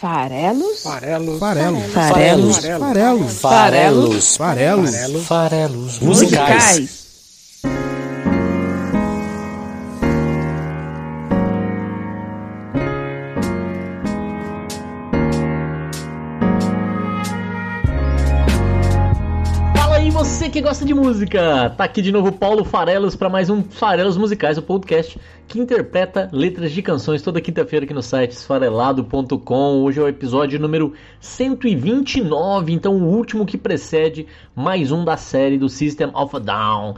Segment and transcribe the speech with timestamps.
[0.00, 0.82] Farelos?
[0.84, 1.38] Farelos.
[1.40, 1.92] Farelos.
[1.92, 2.56] Farelos.
[2.58, 3.40] Farelos.
[3.40, 4.36] Farelos.
[4.36, 5.26] Farelos.
[5.26, 5.98] Farelos.
[6.00, 7.07] Musicais.
[20.68, 21.70] Gosta de música!
[21.78, 26.28] Tá aqui de novo Paulo Farelos para mais um Farelos Musicais, o podcast que interpreta
[26.30, 29.82] letras de canções toda quinta-feira aqui no site esfarelado.com.
[29.82, 35.56] Hoje é o episódio número 129, então o último que precede mais um da série
[35.56, 36.96] do System of a Down.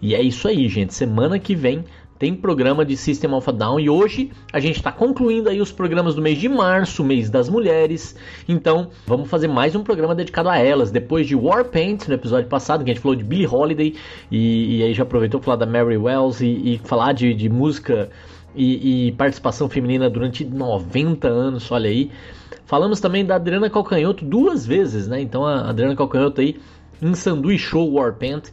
[0.00, 0.94] E é isso aí, gente.
[0.94, 1.84] Semana que vem
[2.18, 5.70] tem programa de System of a Down e hoje a gente está concluindo aí os
[5.70, 8.16] programas do mês de março, mês das mulheres.
[8.48, 10.90] Então vamos fazer mais um programa dedicado a elas.
[10.90, 13.94] Depois de Warpaint no episódio passado, que a gente falou de Billie Holiday
[14.30, 18.10] e, e aí já aproveitou falar da Mary Wells e, e falar de, de música
[18.54, 22.10] e, e participação feminina durante 90 anos, olha aí.
[22.66, 25.20] Falamos também da Adriana Calcanhoto duas vezes, né?
[25.20, 26.56] Então a Adriana Calcanhoto aí
[27.00, 28.50] em Show Warpaint.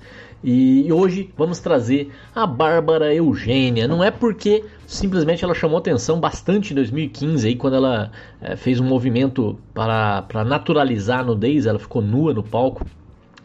[0.47, 3.87] E hoje vamos trazer a Bárbara Eugênia.
[3.87, 8.79] Não é porque simplesmente ela chamou atenção bastante em 2015, aí, quando ela é, fez
[8.79, 12.85] um movimento para, para naturalizar a nudez, ela ficou nua no palco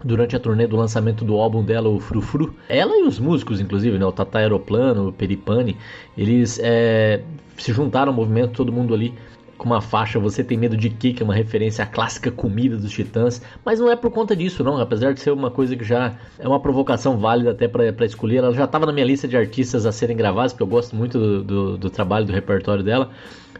[0.05, 2.55] durante a turnê do lançamento do álbum dela, o Frufru.
[2.69, 5.79] Ela e os músicos, inclusive, né, o Tata Aeroplano, o Peripane,
[6.19, 7.23] eles é,
[7.57, 9.15] se juntaram ao movimento, todo mundo ali
[9.61, 11.13] com uma faixa Você Tem Medo de Quê?
[11.13, 13.43] Que é uma referência à clássica comida dos Titãs.
[13.63, 14.81] Mas não é por conta disso, não.
[14.81, 18.39] Apesar de ser uma coisa que já é uma provocação válida até para escolher.
[18.39, 21.19] Ela já estava na minha lista de artistas a serem gravados, porque eu gosto muito
[21.19, 23.11] do, do, do trabalho, do repertório dela.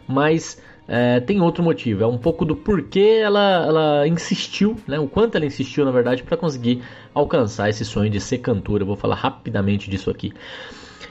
[0.07, 2.03] Mas é, tem outro motivo.
[2.03, 4.99] É um pouco do porquê ela, ela insistiu, né?
[4.99, 6.81] O quanto ela insistiu, na verdade, para conseguir
[7.13, 8.81] alcançar esse sonho de ser cantora.
[8.81, 10.33] Eu vou falar rapidamente disso aqui.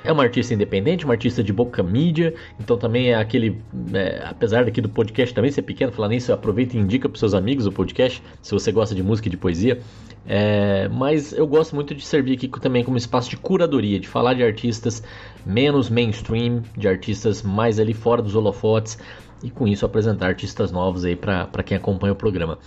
[0.02, 3.60] É uma artista independente, uma artista de boca mídia, então também é aquele,
[3.92, 7.34] é, apesar daqui do podcast também ser pequeno, falar nisso, aproveita e indica para seus
[7.34, 9.80] amigos o podcast, se você gosta de música e de poesia.
[10.26, 14.34] É, mas eu gosto muito de servir aqui também como espaço de curadoria, de falar
[14.34, 15.02] de artistas
[15.44, 18.98] menos mainstream, de artistas mais ali fora dos holofotes,
[19.42, 22.58] e com isso apresentar artistas novos aí para quem acompanha o programa.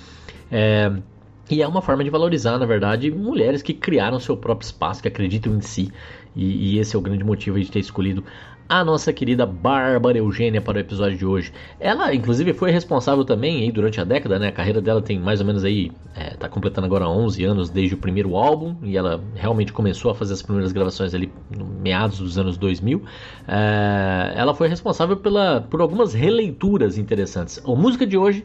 [0.51, 0.91] É,
[1.49, 5.07] e é uma forma de valorizar, na verdade, mulheres que criaram seu próprio espaço, que
[5.07, 5.91] acreditam em si.
[6.35, 8.23] E, e esse é o grande motivo de ter escolhido
[8.67, 11.53] a nossa querida Bárbara Eugênia para o episódio de hoje.
[11.79, 14.47] Ela, inclusive, foi responsável também aí durante a década, né?
[14.47, 17.93] A carreira dela tem mais ou menos aí, é, tá completando agora 11 anos desde
[17.93, 22.19] o primeiro álbum e ela realmente começou a fazer as primeiras gravações ali no meados
[22.19, 23.03] dos anos 2000.
[23.47, 27.61] É, ela foi responsável pela, por algumas releituras interessantes.
[27.63, 28.43] A música de hoje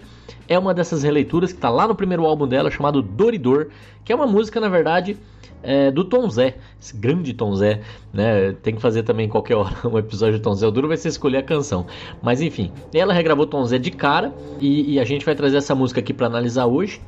[0.48, 3.68] é uma dessas releituras que está lá no primeiro álbum dela, chamado Doridor,
[4.04, 5.16] que é uma música, na verdade,
[5.62, 7.80] é, do Tom Zé, esse grande Tom Zé,
[8.12, 8.52] né?
[8.62, 10.66] Tem que fazer também qualquer hora um episódio de Tom Zé.
[10.66, 11.86] O duro vai ser escolher a canção.
[12.22, 15.74] Mas enfim, ela regravou Tom Zé de cara e, e a gente vai trazer essa
[15.74, 17.00] música aqui para analisar hoje.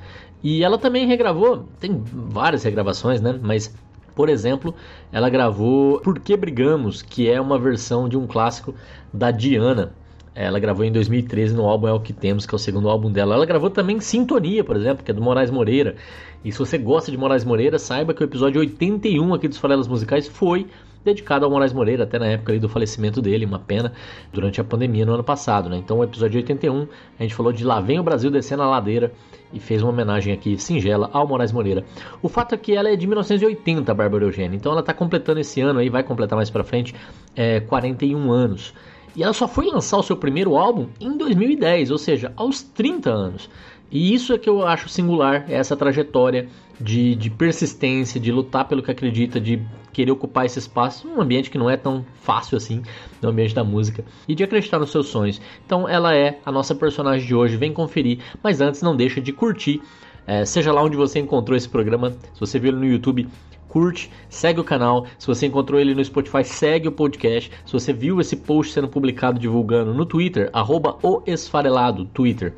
[0.42, 3.38] E ela também regravou, tem várias regravações, né?
[3.42, 3.74] Mas
[4.14, 4.74] por exemplo,
[5.12, 8.74] ela gravou Por que Brigamos, que é uma versão de um clássico
[9.12, 9.94] da Diana.
[10.34, 13.10] Ela gravou em 2013 no álbum É o que Temos, que é o segundo álbum
[13.10, 13.34] dela.
[13.34, 15.96] Ela gravou também Sintonia, por exemplo, que é do Moraes Moreira.
[16.44, 19.88] E se você gosta de Moraes Moreira, saiba que o episódio 81 aqui dos Farelas
[19.88, 20.66] Musicais foi
[21.04, 23.92] dedicado ao Moraes Moreira, até na época do falecimento dele, uma pena,
[24.32, 25.68] durante a pandemia no ano passado.
[25.68, 25.78] Né?
[25.78, 26.86] Então, o episódio 81,
[27.18, 29.12] a gente falou de Lá Vem o Brasil Descendo a Ladeira
[29.52, 31.84] e fez uma homenagem aqui singela ao Moraes Moreira.
[32.22, 35.40] O fato é que ela é de 1980, a Bárbara Eugênia, então ela está completando
[35.40, 36.94] esse ano aí, vai completar mais pra frente,
[37.34, 38.74] é, 41 anos.
[39.16, 43.10] E ela só foi lançar o seu primeiro álbum em 2010, ou seja, aos 30
[43.10, 43.50] anos.
[43.90, 46.48] E isso é que eu acho singular, é essa trajetória
[46.80, 49.60] de, de, persistência, de lutar pelo que acredita, de
[49.92, 52.82] querer ocupar esse espaço num ambiente que não é tão fácil assim,
[53.20, 55.40] no ambiente da música, e de acreditar nos seus sonhos.
[55.66, 59.32] Então ela é a nossa personagem de hoje, vem conferir, mas antes não deixa de
[59.32, 59.82] curtir,
[60.24, 63.26] é, seja lá onde você encontrou esse programa, se você viu no YouTube,
[63.70, 65.06] curte, segue o canal.
[65.18, 67.50] Se você encontrou ele no Spotify, segue o podcast.
[67.64, 72.54] Se você viu esse post sendo publicado divulgando no Twitter, arroba o esfarelado, Twitter.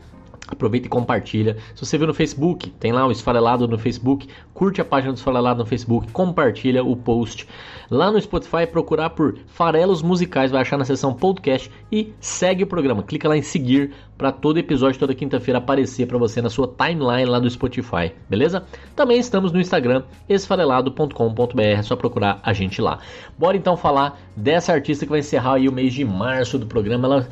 [0.52, 1.56] Aproveita e compartilha.
[1.74, 4.28] Se você viu no Facebook, tem lá o Esfarelado no Facebook.
[4.52, 7.48] Curte a página do Esfarelado no Facebook, compartilha o post.
[7.90, 12.66] Lá no Spotify, procurar por Farelos Musicais, vai achar na seção podcast e segue o
[12.66, 13.02] programa.
[13.02, 17.24] Clica lá em seguir para todo episódio, toda quinta-feira aparecer para você na sua timeline
[17.24, 18.64] lá do Spotify, beleza?
[18.94, 23.00] Também estamos no Instagram, esfarelado.com.br, é só procurar a gente lá.
[23.36, 27.08] Bora então falar dessa artista que vai encerrar aí o mês de março do programa.
[27.08, 27.28] Ela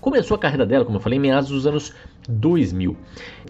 [0.00, 1.94] começou a carreira dela, como eu falei, em meados dos anos
[2.28, 2.96] 2000.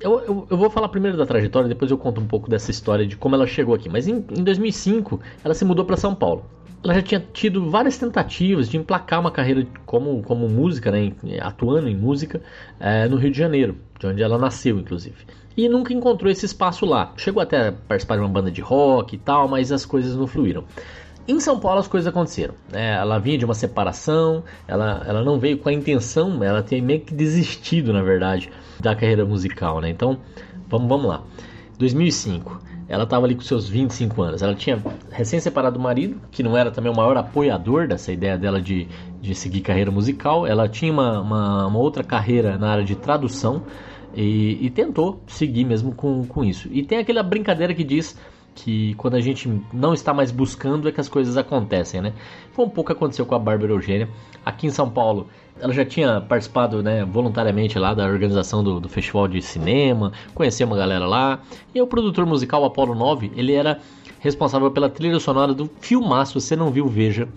[0.00, 3.06] Eu, eu, eu, vou falar primeiro da trajetória, depois eu conto um pouco dessa história
[3.06, 3.88] de como ela chegou aqui.
[3.88, 6.44] Mas em, em 2005, ela se mudou para São Paulo.
[6.84, 11.88] ela já tinha tido várias tentativas de emplacar uma carreira como, como música, né, atuando
[11.88, 12.40] em música,
[12.78, 15.16] é, no Rio de Janeiro, de onde ela nasceu, inclusive.
[15.56, 17.12] E nunca encontrou esse espaço lá.
[17.16, 20.28] Chegou até a participar de uma banda de rock e tal, mas as coisas não
[20.28, 20.64] fluíram.
[21.28, 22.54] Em São Paulo as coisas aconteceram.
[22.72, 22.94] Né?
[22.94, 27.00] Ela vinha de uma separação, ela, ela não veio com a intenção, ela tinha meio
[27.00, 29.78] que desistido, na verdade, da carreira musical.
[29.78, 29.90] Né?
[29.90, 30.18] Então,
[30.66, 31.22] vamos, vamos lá.
[31.78, 34.40] 2005, ela estava ali com seus 25 anos.
[34.40, 38.58] Ela tinha recém-separado do marido, que não era também o maior apoiador dessa ideia dela
[38.58, 38.88] de,
[39.20, 40.46] de seguir carreira musical.
[40.46, 43.64] Ela tinha uma, uma, uma outra carreira na área de tradução
[44.14, 46.68] e, e tentou seguir mesmo com, com isso.
[46.72, 48.16] E tem aquela brincadeira que diz
[48.54, 52.12] que quando a gente não está mais buscando é que as coisas acontecem, né?
[52.52, 54.08] Foi um pouco que aconteceu com a Bárbara Eugênia.
[54.44, 55.28] Aqui em São Paulo,
[55.60, 60.66] ela já tinha participado né, voluntariamente lá da organização do, do, festival de cinema, conhecia
[60.66, 61.40] uma galera lá.
[61.74, 63.80] E o produtor musical Apollo 9, ele era
[64.20, 67.28] responsável pela trilha sonora do filmaço, você não viu, veja.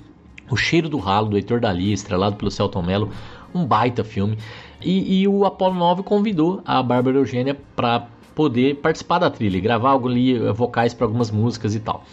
[0.50, 3.10] O Cheiro do Ralo, do Heitor Dali, estrelado pelo Celton Mello,
[3.54, 4.38] um baita filme.
[4.82, 9.94] E, e o Apollo 9 convidou a Bárbara Eugênia para poder participar da trilha, gravar
[9.94, 12.04] ali vocais para algumas músicas e tal.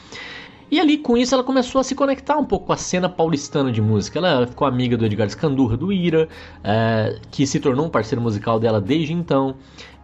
[0.70, 3.72] E ali com isso ela começou a se conectar um pouco com a cena paulistana
[3.72, 4.18] de música.
[4.18, 6.28] Ela ficou amiga do Edgar Scandurra, do Ira,
[6.62, 9.54] é, que se tornou um parceiro musical dela desde então.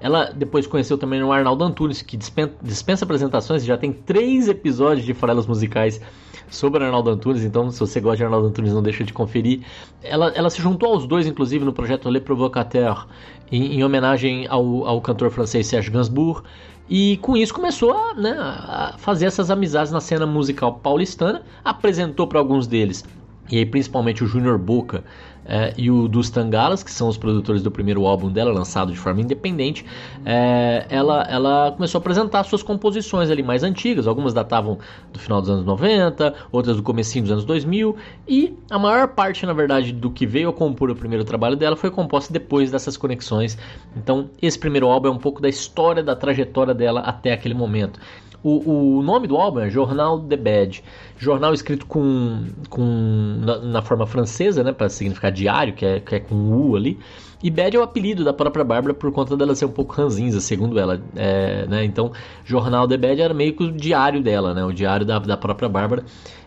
[0.00, 5.04] Ela depois conheceu também o Arnaldo Antunes, que dispensa, dispensa apresentações, já tem três episódios
[5.04, 6.00] de farelas musicais
[6.48, 9.60] sobre Arnaldo Antunes, então se você gosta de Arnaldo Antunes não deixa de conferir.
[10.02, 13.06] Ela, ela se juntou aos dois, inclusive, no projeto Le Provocateur,
[13.50, 16.42] em, em homenagem ao, ao cantor francês Serge Gainsbourg.
[16.88, 22.26] E com isso começou a, né, a fazer essas amizades na cena musical paulistana, apresentou
[22.26, 23.04] para alguns deles
[23.50, 25.04] e aí principalmente o Júnior Boca
[25.46, 28.98] é, e o dos Tangalas, que são os produtores do primeiro álbum dela, lançado de
[28.98, 29.84] forma independente,
[30.24, 34.78] é, ela, ela começou a apresentar suas composições ali mais antigas, algumas datavam
[35.12, 37.96] do final dos anos 90, outras do comecinho dos anos 2000,
[38.26, 41.76] e a maior parte, na verdade, do que veio a compor o primeiro trabalho dela
[41.76, 43.58] foi composta depois dessas conexões.
[43.96, 48.00] Então, esse primeiro álbum é um pouco da história, da trajetória dela até aquele momento.
[48.44, 50.84] O, o nome do álbum é Jornal de Bad.
[51.16, 56.14] Jornal escrito com, com na, na forma francesa, né, para significar diário, que é, que
[56.14, 56.98] é com U ali.
[57.42, 60.40] E Bad é o apelido da própria Bárbara por conta dela ser um pouco ranzinza,
[60.40, 61.02] segundo ela.
[61.16, 61.84] É, né?
[61.84, 62.12] Então,
[62.44, 64.62] Jornal de Bad era meio que o diário dela, né?
[64.62, 66.04] O diário da, da própria Bárbara.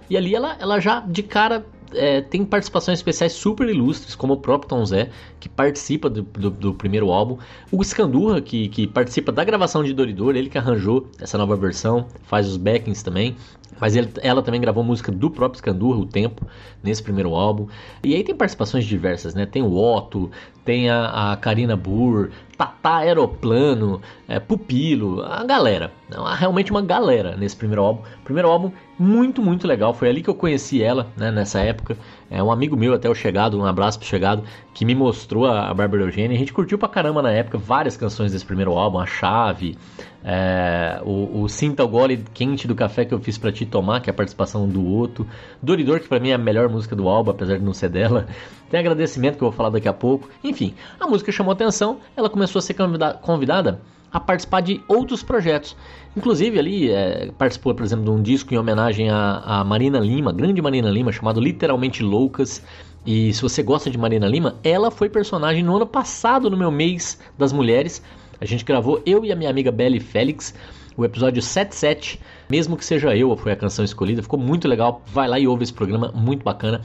[0.10, 4.38] E ali ela, ela já de cara é, tem participações especiais super ilustres, como o
[4.38, 7.38] próprio Tom Zé, que participa do, do, do primeiro álbum.
[7.72, 12.08] O Scandurra, que, que participa da gravação de Doridor, ele que arranjou essa nova versão,
[12.24, 13.36] faz os backings também.
[13.80, 16.46] Mas ele, ela também gravou música do próprio Scandurra, O Tempo,
[16.84, 17.68] nesse primeiro álbum.
[18.04, 19.46] E aí tem participações diversas, né?
[19.46, 20.32] Tem o Otto,
[20.66, 25.92] tem a, a Karina Burr, Tata Aeroplano, é, Pupilo, a galera.
[26.38, 28.02] Realmente uma galera nesse primeiro álbum.
[28.24, 29.94] Primeiro álbum muito, muito legal.
[29.94, 31.98] Foi ali que eu conheci ela, né, nessa época.
[32.32, 34.44] É um amigo meu, até o Chegado, um abraço pro Chegado,
[34.74, 36.36] que me mostrou a, a Bárbara Eugênia.
[36.36, 39.78] A gente curtiu pra caramba na época várias canções desse primeiro álbum, A Chave,
[40.24, 44.02] é, o, o Sinta o Gole Quente do Café que eu fiz para Te Tomar,
[44.02, 45.26] que é a participação do Otto.
[45.62, 48.28] Doridor, que para mim é a melhor música do álbum, apesar de não ser dela.
[48.70, 50.28] Tem agradecimento que eu vou falar daqui a pouco.
[50.44, 52.76] Enfim, a música chamou atenção, ela começou a ser
[53.22, 55.76] convidada a participar de outros projetos.
[56.16, 60.62] Inclusive ali é, participou, por exemplo, de um disco em homenagem a, Marina Lima, grande
[60.62, 62.64] Marina Lima, chamado Literalmente Loucas.
[63.06, 66.72] E se você gosta de Marina Lima, ela foi personagem no ano passado no meu
[66.72, 68.02] mês das mulheres.
[68.40, 70.54] A gente gravou eu e a minha amiga Belly Félix
[70.98, 72.20] o episódio 77,
[72.50, 75.04] mesmo que seja eu, foi a canção escolhida, ficou muito legal.
[75.06, 76.82] Vai lá e ouve esse programa, muito bacana.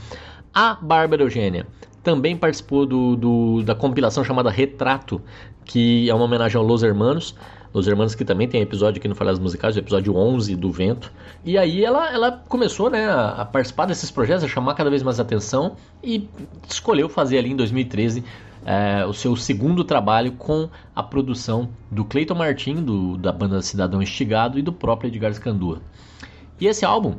[0.53, 1.67] A Bárbara Eugênia
[2.03, 5.23] também participou do, do, da compilação chamada Retrato,
[5.65, 7.35] que é uma homenagem ao Los Hermanos.
[7.75, 11.11] Los Hermanos que também tem episódio aqui no Falhas Musicais, o episódio 11 do Vento.
[11.45, 15.19] E aí ela, ela começou né, a, participar desses projetos, a chamar cada vez mais
[15.19, 16.29] atenção e
[16.69, 18.23] escolheu fazer ali em 2013
[18.65, 24.03] é, o seu segundo trabalho com a produção do Cleiton Martin, do, da banda Cidadão
[24.03, 25.81] Estigado e do próprio Edgar Scandura.
[26.61, 27.15] E esse álbum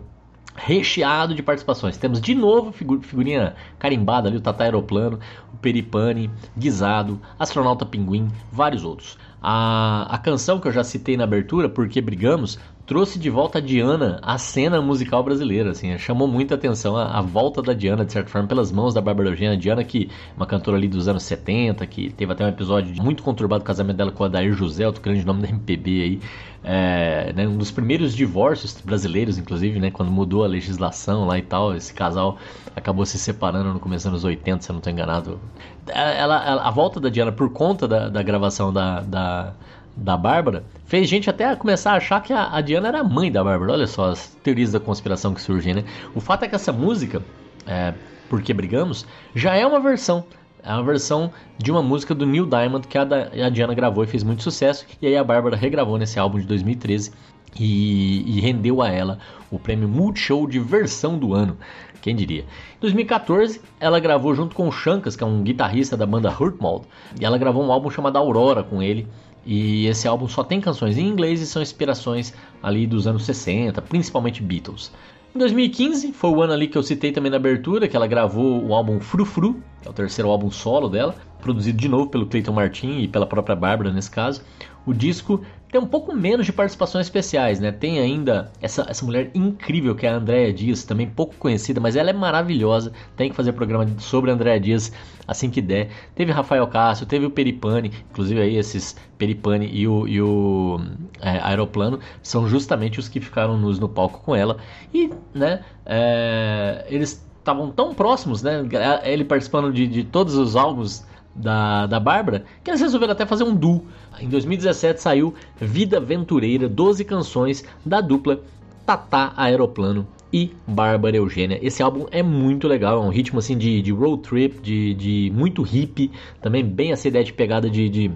[0.56, 1.98] recheado de participações.
[1.98, 5.20] Temos de novo figurinha carimbada ali, o Tata Aeroplano,
[5.54, 9.18] o Peripane, Guisado, Astronauta Pinguim, vários outros.
[9.42, 13.62] A, a canção que eu já citei na abertura, Porque Brigamos, trouxe de volta a
[13.62, 18.12] Diana à cena musical brasileira, assim, chamou muita atenção a, a, volta da Diana, de
[18.12, 19.58] certa forma, pelas mãos da Bárbara Eugênia.
[19.58, 23.24] Diana, que é uma cantora ali dos anos 70, que teve até um episódio muito
[23.24, 26.20] conturbado do casamento dela com o Adair José, outro grande nome da MPB aí,
[26.64, 31.42] é, né, um dos primeiros divórcios brasileiros, inclusive, né, quando mudou a legislação lá e
[31.42, 32.38] tal, esse casal
[32.76, 35.40] acabou se separando no começo dos anos 80, se eu não estou enganado.
[35.88, 39.54] Ela, ela, a volta da Diana por conta da, da gravação da, da
[39.96, 43.32] da Bárbara fez gente até começar a achar que a, a Diana era a mãe
[43.32, 43.74] da Bárbara.
[43.74, 45.84] Olha só as teorias da conspiração que surgem, né?
[46.16, 47.22] O fato é que essa música,
[47.66, 47.94] é,
[48.30, 50.24] Porque Brigamos, já é uma versão.
[50.64, 54.04] É uma versão de uma música do Neil Diamond que a, da, a Diana gravou
[54.04, 54.86] e fez muito sucesso.
[55.02, 57.12] E aí a Bárbara regravou nesse álbum de 2013
[57.60, 59.20] e, e rendeu a ela
[59.52, 61.58] o prêmio Multishow de versão do ano.
[62.02, 62.42] Quem diria?
[62.42, 66.86] Em 2014, ela gravou junto com o Shankas, que é um guitarrista da banda Hurtmold,
[67.20, 69.08] e ela gravou um álbum chamado Aurora com ele.
[69.46, 73.82] E esse álbum só tem canções em inglês e são inspirações ali dos anos 60,
[73.82, 74.92] principalmente Beatles.
[75.36, 78.64] Em 2015 foi o ano ali que eu citei também na abertura, que ela gravou
[78.64, 82.54] o álbum Frufru, que é o terceiro álbum solo dela, produzido de novo pelo Clayton
[82.54, 84.42] Martin e pela própria Bárbara nesse caso.
[84.86, 87.72] O disco tem um pouco menos de participações especiais, né?
[87.72, 91.96] Tem ainda essa, essa mulher incrível que é a Andréa Dias, também pouco conhecida, mas
[91.96, 92.94] ela é maravilhosa.
[93.16, 94.92] Tem que fazer programa sobre a Andréa Dias
[95.28, 95.90] assim que der.
[96.14, 100.80] Teve Rafael Cássio, teve o Peripane, inclusive aí esses Peripane e o, e o
[101.20, 104.58] é, Aeroplano são justamente os que ficaram nus no palco com ela.
[104.94, 108.64] E, né, é, eles estavam tão próximos, né?
[109.04, 111.04] Ele participando de, de todos os álbuns
[111.36, 113.86] da, da Bárbara, que eles resolveram até fazer um duo.
[114.20, 118.42] Em 2017 saiu Vida Aventureira, 12 canções da dupla
[118.86, 121.60] Tatá Aeroplano e Bárbara Eugênia.
[121.62, 125.32] Esse álbum é muito legal, é um ritmo assim de, de road trip, de, de
[125.34, 126.12] muito hippie,
[126.42, 128.12] também bem essa ideia de pegada de, de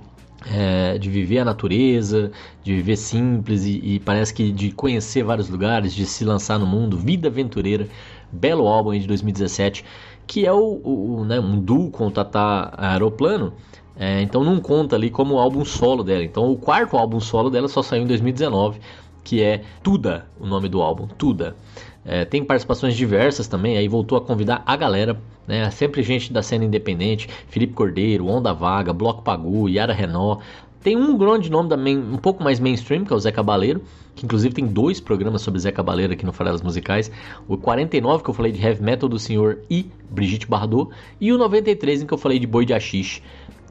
[0.46, 2.32] é, de viver a natureza,
[2.64, 6.66] de viver simples e, e, parece que de conhecer vários lugares, de se lançar no
[6.66, 6.98] mundo.
[6.98, 7.88] Vida Aventureira,
[8.32, 9.84] belo álbum de 2017
[10.28, 13.54] que é o, o né, um duo com o Tata Aeroplano.
[14.00, 16.24] É, então não conta ali como álbum solo dela.
[16.24, 18.80] Então o quarto álbum solo dela só saiu em 2019,
[19.24, 21.56] que é Tuda, o nome do álbum, Tuda.
[22.06, 25.70] É, tem participações diversas também, aí voltou a convidar a galera, né?
[25.72, 30.42] Sempre gente da cena independente, Felipe Cordeiro, Onda Vaga, Bloco Pagu, Yara Renault,
[30.82, 33.82] tem um grande nome também, um pouco mais mainstream, que é o Zé Cabaleiro,
[34.18, 37.12] que inclusive tem dois programas sobre Zé Cabaleiro aqui no Farelas Musicais.
[37.48, 41.38] O 49, que eu falei de Heavy Metal do Senhor e Brigitte Bardot, e o
[41.38, 43.22] 93, em que eu falei de Boi de Achixe,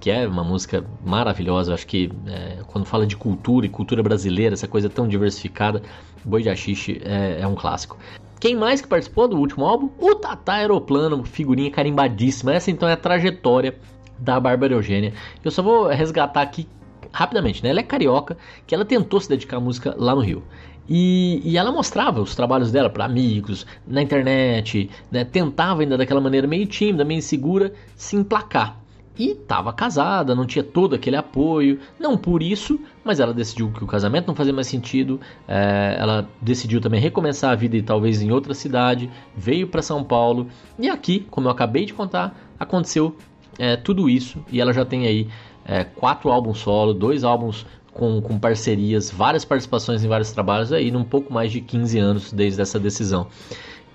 [0.00, 1.74] que é uma música maravilhosa.
[1.74, 5.82] Acho que é, quando fala de cultura e cultura brasileira, essa coisa tão diversificada,
[6.24, 7.98] Boi de Achixe é, é um clássico.
[8.38, 9.90] Quem mais que participou do último álbum?
[9.98, 12.54] O Tata Aeroplano, figurinha carimbadíssima.
[12.54, 13.74] Essa então é a trajetória
[14.16, 15.12] da Bárbara Eugênia.
[15.44, 16.68] Eu só vou resgatar aqui
[17.16, 17.70] rapidamente, né?
[17.70, 20.42] Ela é carioca, que ela tentou se dedicar à música lá no Rio.
[20.86, 25.24] E, e ela mostrava os trabalhos dela para amigos, na internet, né?
[25.24, 28.76] tentava ainda daquela maneira meio tímida, meio insegura, se emplacar.
[29.18, 33.82] E estava casada, não tinha todo aquele apoio, não por isso, mas ela decidiu que
[33.82, 35.18] o casamento não fazia mais sentido.
[35.48, 40.04] É, ela decidiu também recomeçar a vida e talvez em outra cidade, veio para São
[40.04, 43.16] Paulo e aqui, como eu acabei de contar, aconteceu
[43.58, 45.28] é, tudo isso e ela já tem aí
[45.66, 50.90] é, quatro álbuns solo, dois álbuns com, com parcerias, várias participações em vários trabalhos aí,
[50.90, 53.26] num pouco mais de 15 anos desde essa decisão.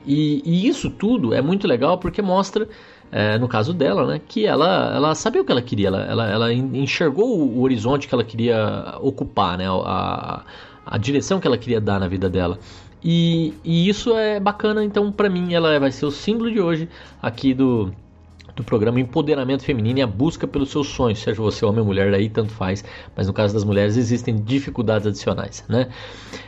[0.06, 2.68] E, e isso tudo é muito legal porque mostra,
[3.12, 6.30] é, no caso dela, né, que ela, ela sabia o que ela queria, ela, ela,
[6.30, 10.44] ela enxergou o horizonte que ela queria ocupar, né, a,
[10.86, 12.58] a direção que ela queria dar na vida dela.
[13.04, 16.90] E, e isso é bacana, então para mim ela vai ser o símbolo de hoje
[17.22, 17.92] aqui do,
[18.62, 22.14] do programa Empoderamento Feminino e a busca pelos seus sonhos, seja você homem ou mulher,
[22.14, 22.84] aí tanto faz,
[23.16, 25.90] mas no caso das mulheres existem dificuldades adicionais, né?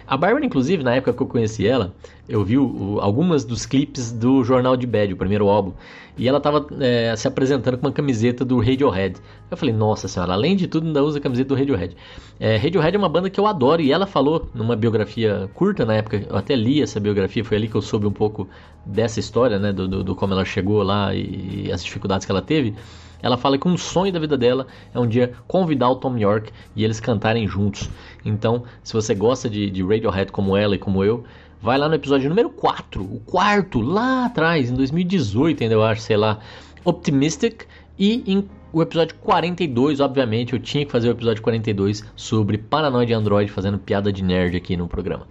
[0.05, 1.93] A Bárbara, inclusive, na época que eu conheci ela,
[2.29, 5.74] eu vi o, algumas dos clipes do Jornal de Bad, o primeiro álbum,
[6.17, 9.15] e ela estava é, se apresentando com uma camiseta do Radiohead.
[9.50, 11.96] Eu falei, nossa senhora, além de tudo, ainda usa a camiseta do Radiohead.
[12.39, 15.96] É, Radiohead é uma banda que eu adoro, e ela falou numa biografia curta na
[15.96, 18.48] época, eu até li essa biografia, foi ali que eu soube um pouco
[18.86, 22.32] dessa história, né, do, do, do como ela chegou lá e, e as dificuldades que
[22.32, 22.75] ela teve.
[23.24, 26.51] Ela fala que um sonho da vida dela é um dia convidar o Tom York
[26.75, 27.89] e eles cantarem juntos.
[28.25, 31.24] Então, se você gosta de, de Radiohead como ela e como eu,
[31.63, 36.01] vai lá no episódio número 4, o quarto, lá atrás, em 2018 ainda eu acho,
[36.01, 36.39] sei lá,
[36.84, 37.63] Optimistic
[37.98, 43.13] e em o episódio 42, obviamente, eu tinha que fazer o episódio 42 sobre Paranoide
[43.13, 45.27] Android, fazendo piada de nerd aqui no programa.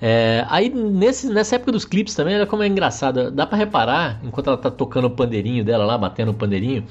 [0.00, 3.28] É, aí nesse, nessa época dos clipes também, olha como é engraçada.
[3.28, 6.84] Dá para reparar, enquanto ela tá tocando o pandeirinho dela lá, batendo o pandeirinho,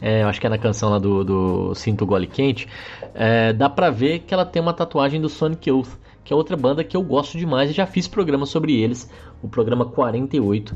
[0.00, 2.66] é, acho que é na canção lá do, do Cinto Gole Quente,
[3.14, 6.56] é, dá pra ver que ela tem uma tatuagem do Sonic Youth, que é outra
[6.56, 9.10] banda que eu gosto demais e já fiz programa sobre eles,
[9.42, 10.74] o programa 48,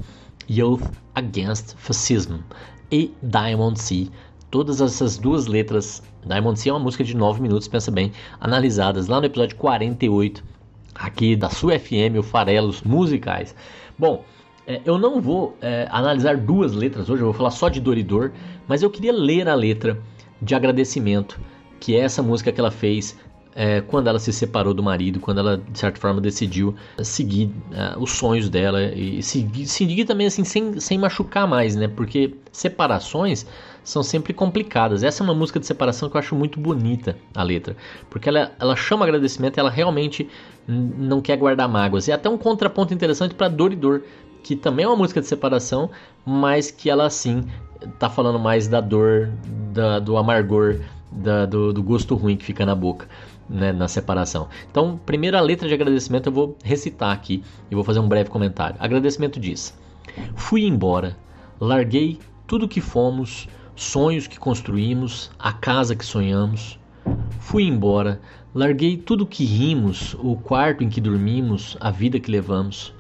[0.49, 0.83] Youth
[1.15, 2.39] Against Fascism
[2.91, 4.09] e Diamond Sea
[4.51, 6.03] todas essas duas letras.
[6.25, 10.43] Diamond Sea é uma música de 9 minutos, pensa bem, analisadas lá no episódio 48,
[10.95, 13.55] aqui da sua FM, o Farelos Musicais.
[13.99, 14.25] Bom,
[14.67, 17.99] é, eu não vou é, analisar duas letras hoje, eu vou falar só de Dor
[17.99, 18.33] e Dor,
[18.67, 20.01] mas eu queria ler a letra
[20.41, 21.39] de agradecimento,
[21.79, 23.19] que é essa música que ela fez
[23.59, 27.95] é, quando ela se separou do marido, quando ela, de certa forma, decidiu seguir é,
[27.99, 31.89] os sonhos dela e seguir, seguir também assim, sem, sem machucar mais, né?
[31.89, 33.47] Porque separações
[33.83, 35.03] são sempre complicadas.
[35.03, 37.75] Essa é uma música de separação que eu acho muito bonita, a letra,
[38.11, 40.29] porque ela, ela chama agradecimento, ela realmente
[40.69, 42.09] não quer guardar mágoas.
[42.09, 44.03] E até um contraponto interessante para Dor e Dor,
[44.43, 45.89] que também é uma música de separação,
[46.27, 47.43] mas que ela, assim,
[47.99, 49.31] tá falando mais da dor,
[49.73, 50.77] da, do amargor,
[51.11, 53.09] da, do, do gosto ruim que fica na boca
[53.49, 54.49] né, na separação.
[54.71, 58.77] Então, primeira letra de agradecimento eu vou recitar aqui e vou fazer um breve comentário.
[58.79, 59.77] Agradecimento diz:
[60.35, 61.17] Fui embora,
[61.61, 66.79] larguei tudo que fomos, sonhos que construímos, a casa que sonhamos.
[67.39, 68.21] Fui embora,
[68.55, 72.95] larguei tudo que rimos, o quarto em que dormimos, a vida que levamos.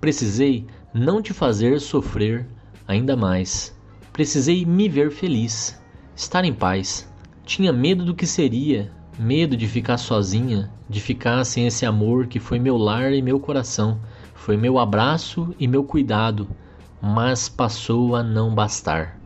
[0.00, 2.46] Precisei não te fazer sofrer
[2.86, 3.76] ainda mais.
[4.12, 5.80] Precisei me ver feliz,
[6.14, 7.10] estar em paz.
[7.44, 12.38] Tinha medo do que seria Medo de ficar sozinha, de ficar sem esse amor que
[12.38, 13.98] foi meu lar e meu coração,
[14.34, 16.46] foi meu abraço e meu cuidado,
[17.00, 19.18] mas passou a não bastar.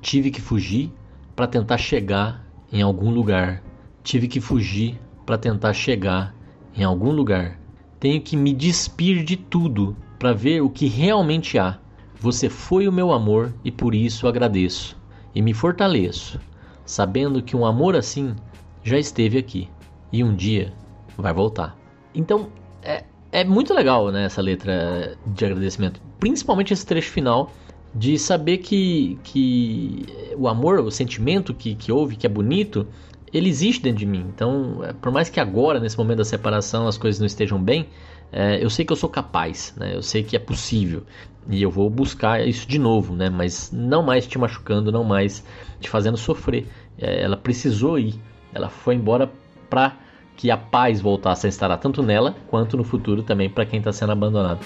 [0.00, 0.90] Tive que fugir
[1.36, 3.62] para tentar chegar em algum lugar.
[4.02, 6.34] Tive que fugir para tentar chegar
[6.74, 7.60] em algum lugar.
[7.98, 11.78] Tenho que me despir de tudo para ver o que realmente há.
[12.18, 14.96] Você foi o meu amor e por isso agradeço
[15.34, 16.40] e me fortaleço,
[16.86, 18.34] sabendo que um amor assim
[18.82, 19.68] já esteve aqui
[20.12, 20.72] e um dia
[21.16, 21.76] vai voltar.
[22.14, 22.48] Então
[22.82, 27.52] é, é muito legal né, essa letra de agradecimento, principalmente esse trecho final
[27.94, 30.06] de saber que, que
[30.36, 32.86] o amor, o sentimento que, que houve, que é bonito,
[33.32, 34.26] ele existe dentro de mim.
[34.34, 37.88] Então, é, por mais que agora, nesse momento da separação, as coisas não estejam bem,
[38.32, 39.94] é, eu sei que eu sou capaz, né?
[39.94, 41.02] eu sei que é possível.
[41.48, 43.28] E eu vou buscar isso de novo, né?
[43.28, 45.44] mas não mais te machucando, não mais
[45.80, 46.66] te fazendo sofrer.
[46.98, 48.20] É, ela precisou ir
[48.54, 49.30] ela foi embora
[49.68, 49.96] para
[50.36, 53.92] que a paz voltasse a instalar tanto nela quanto no futuro também para quem está
[53.92, 54.64] sendo abandonado.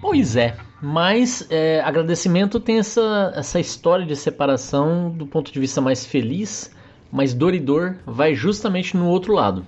[0.00, 5.80] Pois é, mas é, agradecimento tem essa, essa história de separação do ponto de vista
[5.80, 6.74] mais feliz,
[7.10, 9.66] mas dor e dor vai justamente no outro lado.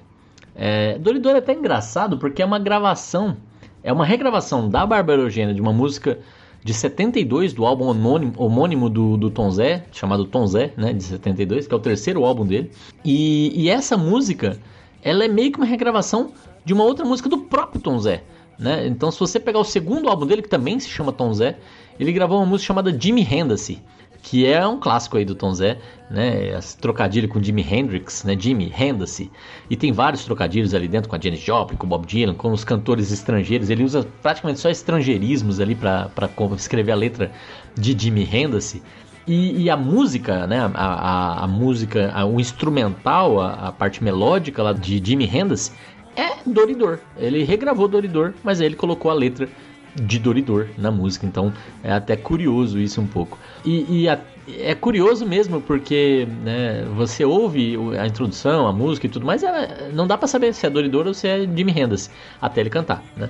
[0.54, 3.36] É, Doridor é até engraçado porque é uma gravação,
[3.82, 6.18] é uma regravação da Bárbara Eugênia de uma música
[6.62, 11.02] de 72 do álbum homônimo, homônimo do, do, Tom Zé, chamado Tom Zé, né, de
[11.02, 12.70] 72, que é o terceiro álbum dele.
[13.04, 14.58] E, e, essa música,
[15.02, 16.32] ela é meio que uma regravação
[16.64, 18.22] de uma outra música do próprio Tom Zé.
[18.58, 18.86] Né?
[18.86, 21.56] Então, se você pegar o segundo álbum dele, que também se chama Tom Zé,
[21.98, 23.82] ele gravou uma música chamada Jimmy Hendacy
[24.22, 25.78] que é um clássico aí do Tom Zé,
[26.10, 26.58] né?
[26.80, 28.36] Trocadilho com Jimi Hendrix, né?
[28.38, 29.22] Jimmy Hendrix.
[29.68, 32.52] E tem vários trocadilhos ali dentro com a Janis Joplin, com o Bob Dylan, com
[32.52, 33.70] os cantores estrangeiros.
[33.70, 36.10] Ele usa praticamente só estrangeirismos ali para
[36.56, 37.30] escrever a letra
[37.76, 38.80] de Jimi Hendrix.
[39.26, 44.62] E, e, a música, né, a, a, a música, a, o instrumental, a, parte melódica
[44.62, 45.72] lá de Jimi Hendrix
[46.16, 46.98] é Doridor.
[47.16, 49.48] Ele regravou Doridor, mas aí ele colocou a letra
[49.94, 51.26] de Doridor na música.
[51.26, 53.38] Então é até curioso isso um pouco.
[53.64, 54.18] E, e a,
[54.58, 59.90] é curioso mesmo porque né, você ouve a introdução, a música e tudo mais, ela,
[59.92, 63.02] não dá para saber se é Doridor ou se é Jimi Hendrix até ele cantar,
[63.16, 63.28] né?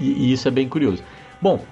[0.00, 1.02] E, e isso é bem curioso.
[1.40, 1.64] Bom,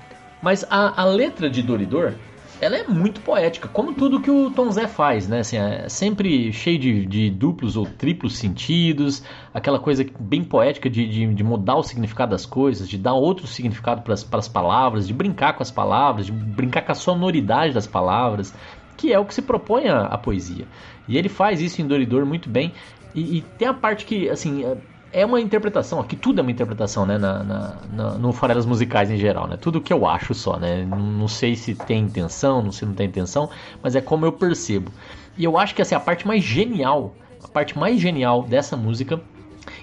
[0.42, 2.12] mas a, a letra de Doridor
[2.60, 5.40] ela é muito poética, como tudo que o Tom Zé faz, né?
[5.40, 11.06] Assim, é sempre cheio de, de duplos ou triplos sentidos, aquela coisa bem poética de,
[11.06, 15.12] de, de, mudar o significado das coisas, de dar outro significado para as palavras, de
[15.12, 18.54] brincar com as palavras, de brincar com a sonoridade das palavras,
[18.96, 20.66] que é o que se propõe a, a poesia.
[21.06, 22.72] E ele faz isso em Doridor muito bem.
[23.14, 24.64] E, e tem a parte que, assim,
[25.12, 27.16] é, uma interpretação, aqui tudo é uma interpretação, né?
[27.16, 29.56] Na, na, na, no farelas musicais em geral, né?
[29.56, 30.84] Tudo que eu acho só, né?
[30.84, 33.48] Não, não sei se tem intenção, não sei se não tem intenção,
[33.82, 34.90] mas é como eu percebo.
[35.36, 38.76] E eu acho que essa é a parte mais genial, a parte mais genial dessa
[38.76, 39.20] música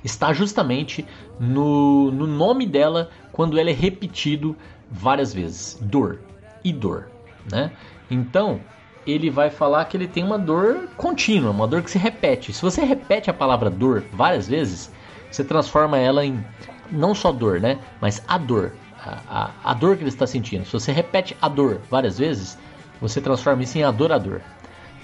[0.04, 1.06] está justamente
[1.40, 4.56] no, no nome dela quando ela é repetido
[4.90, 6.20] várias vezes, dor
[6.64, 7.10] e dor,
[7.52, 7.72] né?
[8.10, 8.60] Então
[9.06, 12.54] ele vai falar que ele tem uma dor contínua, uma dor que se repete.
[12.54, 14.92] Se você repete a palavra dor várias vezes,
[15.36, 16.44] você transforma ela em
[16.92, 17.80] não só dor, né?
[18.00, 18.74] Mas a dor.
[19.00, 20.66] A, a, a dor que ele está sentindo.
[20.66, 22.58] Se você repete a dor várias vezes,
[23.02, 24.40] você transforma isso em adorador.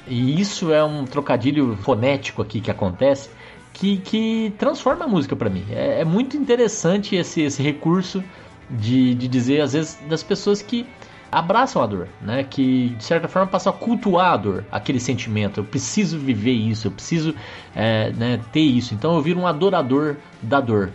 [0.07, 3.29] E isso é um trocadilho fonético aqui que acontece
[3.73, 5.65] que, que transforma a música para mim.
[5.69, 8.23] É, é, muito interessante esse, esse recurso
[8.69, 10.85] de, de dizer, às vezes, das pessoas que
[11.31, 12.43] abraçam a dor, né?
[12.43, 15.59] Que de certa forma passam a cultuar a dor, aquele sentimento.
[15.59, 17.35] Eu preciso viver isso, eu preciso
[17.75, 18.93] é, né, ter isso.
[18.93, 20.91] Então eu viro um adorador da dor.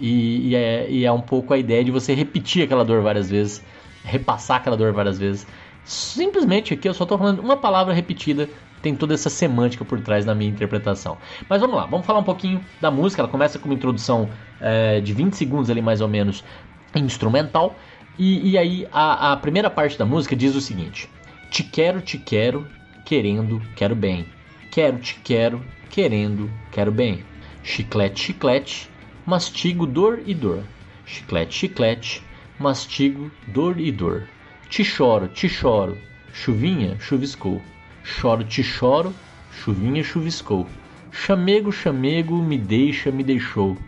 [0.00, 3.30] E, e, é, e é um pouco a ideia de você repetir aquela dor várias
[3.30, 3.62] vezes,
[4.04, 5.46] repassar aquela dor várias vezes.
[5.84, 8.48] Simplesmente aqui eu só estou falando uma palavra repetida,
[8.80, 11.16] tem toda essa semântica por trás na minha interpretação.
[11.48, 13.22] Mas vamos lá, vamos falar um pouquinho da música.
[13.22, 14.28] Ela começa com uma introdução
[14.60, 16.44] é, de 20 segundos ali mais ou menos
[16.94, 17.76] instrumental.
[18.18, 21.08] E, e aí a, a primeira parte da música diz o seguinte:
[21.50, 22.66] Te quero, te quero,
[23.04, 24.26] querendo, quero bem.
[24.70, 27.24] Quero, te quero, querendo, quero bem.
[27.62, 28.90] Chiclete, chiclete,
[29.26, 30.62] mastigo dor e dor.
[31.06, 32.22] Chiclete, chiclete,
[32.58, 34.28] mastigo dor e dor.
[34.68, 35.96] Te choro, te choro,
[36.32, 37.62] chuvinha chuviscou.
[38.02, 39.14] Choro, te choro,
[39.50, 40.66] chuvinha chuviscou.
[41.10, 43.78] Chamego, chamego, me deixa, me deixou.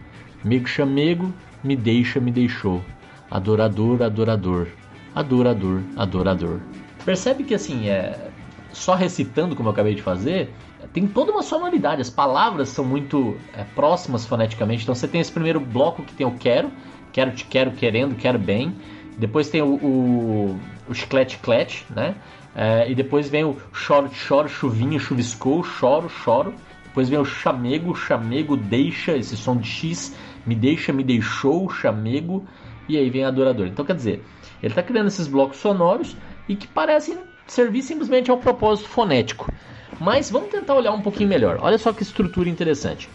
[0.45, 2.83] Mego, chamego, me deixa, me deixou.
[3.31, 4.69] Adorador, adorador.
[5.15, 6.61] Adorador, adorador.
[7.05, 8.31] Percebe que assim, é
[8.73, 10.53] só recitando como eu acabei de fazer,
[10.93, 12.01] tem toda uma sonoridade.
[12.01, 14.83] As palavras são muito é, próximas foneticamente.
[14.83, 16.71] Então você tem esse primeiro bloco que tem o quero,
[17.13, 18.75] quero, te quero, querendo, quero bem.
[19.19, 22.15] Depois tem o, o, o chiclete, clete, né?
[22.55, 26.55] É, e depois vem o choro, choro, chuvinha, chuviscou, choro, choro.
[26.85, 32.47] Depois vem o chamego, chamego, deixa, esse som de X, me deixa, me deixou, chamego.
[32.89, 33.67] E aí vem adorador.
[33.67, 34.23] Então quer dizer,
[34.63, 36.17] ele está criando esses blocos sonoros
[36.49, 39.53] e que parecem servir simplesmente ao propósito fonético.
[40.01, 41.59] Mas vamos tentar olhar um pouquinho melhor.
[41.61, 43.09] Olha só que estrutura interessante.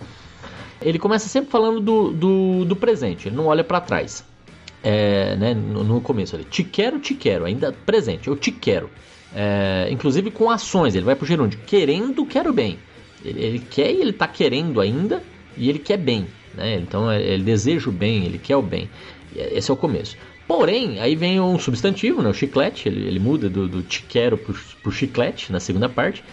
[0.81, 4.25] Ele começa sempre falando do, do, do presente, ele não olha para trás.
[4.84, 8.89] É, né, no, no, começo ali, te quero, te quero, ainda presente, eu te quero.
[9.34, 12.79] É, inclusive com ações, ele vai pro gerúndio, querendo, quero bem.
[13.23, 15.21] Ele, ele quer e ele tá querendo ainda,
[15.55, 16.25] e ele quer bem.
[16.55, 16.77] Né?
[16.77, 18.89] Então é, ele deseja o bem, ele quer o bem.
[19.35, 20.17] Esse é o começo.
[20.47, 24.37] Porém, aí vem um substantivo, né, o chiclete, ele, ele muda do, do te quero
[24.37, 26.23] pro, pro chiclete na segunda parte.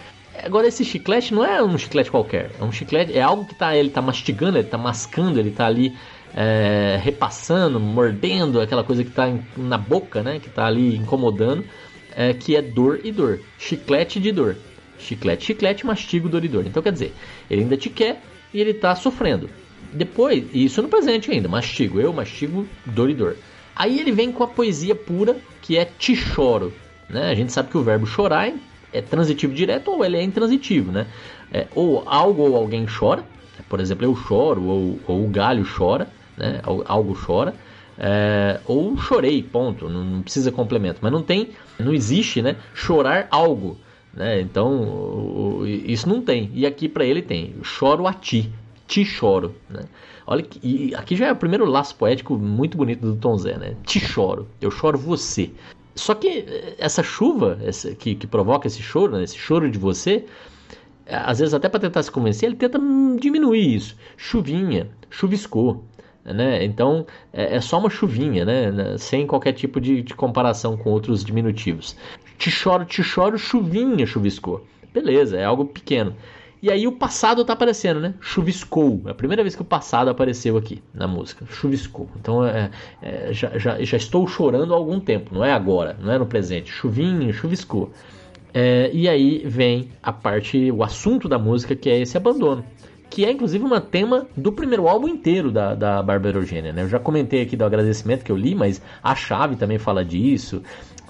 [0.43, 3.75] Agora esse chiclete não é um chiclete qualquer, é um chiclete, é algo que tá,
[3.75, 5.95] ele tá mastigando, ele tá mascando, ele tá ali
[6.35, 11.63] é, repassando, mordendo, aquela coisa que tá na boca, né, que tá ali incomodando,
[12.15, 14.57] é, que é dor e dor, chiclete de dor.
[14.97, 16.65] Chiclete, chiclete, mastigo, dor e dor.
[16.67, 17.13] Então quer dizer,
[17.49, 18.21] ele ainda te quer
[18.53, 19.49] e ele tá sofrendo.
[19.93, 23.35] Depois, isso no presente ainda, mastigo, eu mastigo, dor e dor.
[23.75, 26.73] Aí ele vem com a poesia pura, que é te choro.
[27.09, 27.29] Né?
[27.31, 28.51] A gente sabe que o verbo chorar
[28.93, 31.07] é transitivo direto ou ele é intransitivo, né?
[31.51, 33.23] É, ou algo ou alguém chora,
[33.67, 36.61] por exemplo, eu choro, ou, ou o galho chora, né?
[36.63, 37.53] Algo chora.
[37.97, 39.89] É, ou chorei, ponto.
[39.89, 40.99] Não, não, precisa complemento.
[41.01, 42.55] Mas não tem, não existe, né?
[42.73, 43.77] Chorar algo,
[44.13, 44.39] né?
[44.39, 46.49] Então isso não tem.
[46.53, 47.55] E aqui para ele tem.
[47.61, 48.49] Choro a ti,
[48.89, 49.83] te choro, né?
[50.25, 53.55] Olha que, e aqui já é o primeiro laço poético muito bonito do Tom Zé,
[53.55, 53.75] né?
[53.83, 55.51] Te choro, eu choro você.
[55.95, 59.77] Só que eh, essa chuva essa, que, que provoca esse choro, né, esse choro de
[59.77, 60.25] você,
[61.07, 62.79] às vezes até para tentar se convencer, ele tenta
[63.19, 63.95] diminuir isso.
[64.17, 65.83] Chuvinha, chuviscou.
[66.25, 66.63] Né?
[66.65, 71.23] Então é, é, só uma chuvinha, né sem qualquer tipo de, de, comparação com outros
[71.23, 71.95] diminutivos.
[72.37, 74.65] Te choro, te choro, chuvinha chuviscou.
[74.91, 76.15] Beleza, é algo pequeno.
[76.61, 78.13] E aí o passado tá aparecendo, né?
[78.19, 79.01] Chuviscou.
[79.05, 81.45] É a primeira vez que o passado apareceu aqui na música.
[81.49, 82.09] Chuviscou.
[82.19, 82.69] Então é,
[83.01, 85.33] é, já, já, já, estou chorando há algum tempo.
[85.33, 86.69] Não é agora, não é no presente.
[86.69, 87.91] Chuvinho, chuviscou.
[88.53, 92.65] É, e aí vem a parte, o assunto da música, que é esse abandono.
[93.09, 96.83] Que é inclusive um tema do primeiro álbum inteiro da, da Bárbara Eugênia, né?
[96.83, 100.61] Eu já comentei aqui do agradecimento que eu li, mas a chave também fala disso.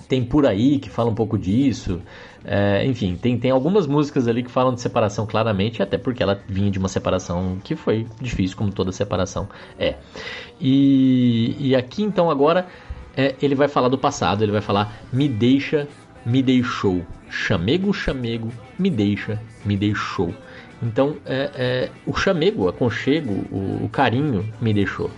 [0.10, 2.02] Tem por aí que fala um pouco disso.
[2.44, 6.42] É, enfim, tem, tem algumas músicas ali que falam de separação claramente, até porque ela
[6.48, 9.96] vinha de uma separação que foi difícil, como toda separação é.
[10.60, 12.68] E, e aqui então agora
[13.16, 15.88] é, ele vai falar do passado, ele vai falar me deixa,
[16.26, 17.06] me deixou.
[17.30, 20.34] Chamego, chamego, me deixa, me deixou.
[20.82, 25.12] Então é, é, o chamego, o aconchego, o, o carinho me deixou.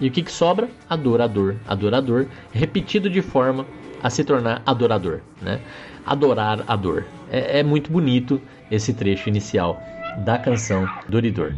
[0.00, 0.68] E o que, que sobra?
[0.90, 3.64] Adorador, adorador, repetido de forma
[4.02, 5.60] a se tornar adorador, né?
[6.04, 7.04] Adorar a dor.
[7.30, 9.80] É, é muito bonito esse trecho inicial
[10.24, 11.54] da canção Doridor.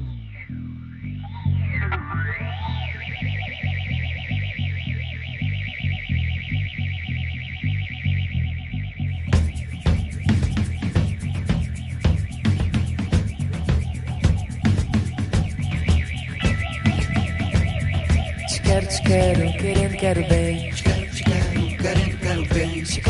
[18.49, 20.74] Te quero, te quero, querendo, quero bem.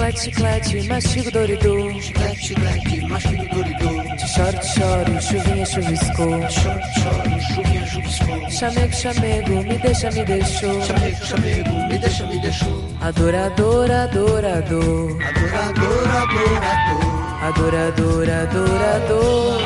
[0.04, 1.92] Chiclete, chiclete, mastigo doridor.
[1.94, 4.04] Chiclete, chiclete, mastigo doridor.
[4.18, 6.40] Te choro, te choro, chuvinha chuviscou.
[6.40, 8.50] Te choro, te choro, chuvinha chuviscou.
[8.50, 10.82] Chamego, chamego, me deixa, me deixou.
[10.82, 12.84] Chamego, chamego, me deixa, me deixou.
[13.00, 15.10] Adorador, adorador.
[15.24, 17.08] Adorador, adorador.
[17.40, 19.62] Adorador, adorador.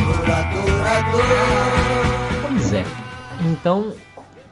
[0.00, 1.34] Adorador, adorador.
[2.48, 2.84] Pois é.
[3.44, 3.92] Então,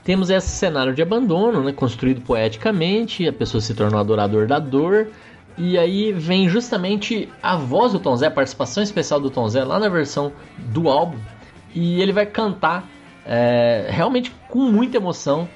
[0.05, 4.59] temos esse cenário de abandono, né, construído poeticamente, a pessoa se torna um adorador da
[4.59, 5.09] dor,
[5.57, 9.65] e aí vem justamente a voz do Tom Zé, a participação especial do Tom Zé
[9.65, 11.19] lá na versão do álbum,
[11.75, 12.89] e ele vai cantar
[13.25, 15.49] é, realmente com muita emoção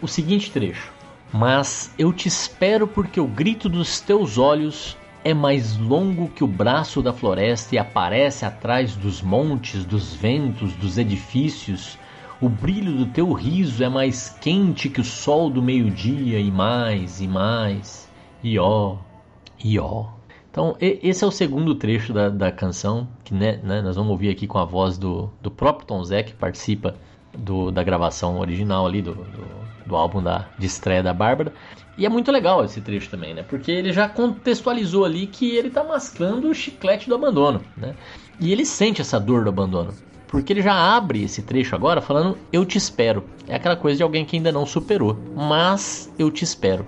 [0.00, 0.92] o seguinte trecho:
[1.32, 6.46] Mas eu te espero porque o grito dos teus olhos é mais longo que o
[6.46, 11.98] braço da floresta e aparece atrás dos montes, dos ventos, dos edifícios.
[12.40, 17.20] O brilho do teu riso é mais quente que o sol do meio-dia, e mais,
[17.20, 18.08] e mais,
[18.42, 18.96] e ó,
[19.62, 20.06] e ó.
[20.50, 24.30] Então, esse é o segundo trecho da, da canção, que né, né, nós vamos ouvir
[24.30, 26.94] aqui com a voz do, do próprio Tom Zé, que participa
[27.36, 29.46] do, da gravação original ali, do, do,
[29.86, 31.52] do álbum da, de estreia da Bárbara.
[31.98, 33.42] E é muito legal esse trecho também, né?
[33.42, 37.94] Porque ele já contextualizou ali que ele tá mascando o chiclete do abandono, né?
[38.40, 39.92] E ele sente essa dor do abandono.
[40.30, 43.24] Porque ele já abre esse trecho agora falando eu te espero.
[43.48, 46.86] É aquela coisa de alguém que ainda não superou, mas eu te espero.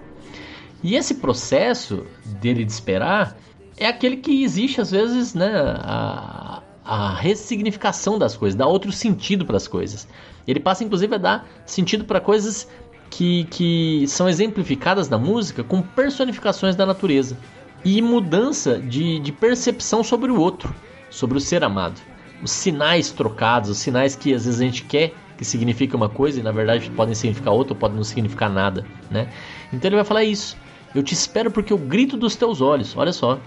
[0.80, 2.06] E esse processo
[2.40, 3.36] dele de esperar
[3.76, 9.44] é aquele que existe às vezes, né, a, a ressignificação das coisas, dá outro sentido
[9.44, 10.06] para as coisas.
[10.46, 12.68] Ele passa inclusive a dar sentido para coisas
[13.10, 17.36] que, que são exemplificadas na música com personificações da natureza
[17.84, 20.72] e mudança de, de percepção sobre o outro,
[21.10, 22.11] sobre o ser amado.
[22.42, 26.40] Os sinais trocados, os sinais que às vezes a gente quer que signifique uma coisa
[26.40, 29.28] e na verdade podem significar outra ou podem não significar nada, né?
[29.72, 30.56] Então ele vai falar isso.
[30.94, 32.96] Eu te espero porque eu grito dos teus olhos.
[32.96, 33.38] Olha só.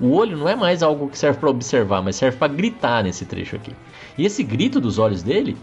[0.00, 3.24] O olho não é mais algo que serve para observar, mas serve para gritar nesse
[3.24, 3.72] trecho aqui.
[4.16, 5.56] E esse grito dos olhos dele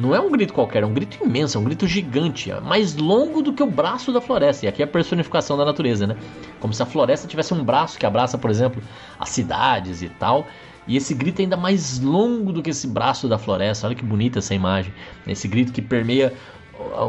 [0.00, 2.96] não é um grito qualquer, é um grito imenso, é um grito gigante, é mais
[2.96, 4.64] longo do que o braço da floresta.
[4.64, 6.16] E aqui é a personificação da natureza, né?
[6.58, 8.82] Como se a floresta tivesse um braço que abraça, por exemplo,
[9.18, 10.46] as cidades e tal.
[10.88, 13.86] E esse grito é ainda mais longo do que esse braço da floresta.
[13.86, 14.92] Olha que bonita essa imagem.
[15.26, 16.32] Esse grito que permeia